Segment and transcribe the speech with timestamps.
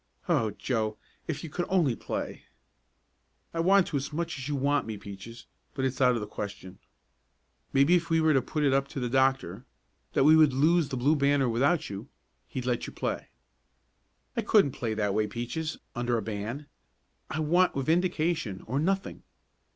[0.27, 0.97] "Oh, Joe,
[1.27, 2.45] if you could only play!"
[3.53, 6.25] "I want to as much as you want me, Peaches, but it's out of the
[6.25, 6.79] question."
[7.71, 9.63] "Maybe if we were to put it up to the doctor
[10.13, 12.07] that we would lose the Blue Banner without you
[12.47, 13.27] he'd let you play."
[14.35, 16.65] "I couldn't play that way, Peaches under a ban.
[17.29, 19.21] I want vindication or nothing."